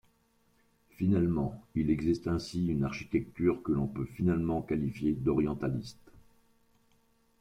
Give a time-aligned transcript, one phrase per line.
[0.95, 6.01] Finalement, il existe ainsi une architecture que l’on peut finalement qualifier d’orientaliste.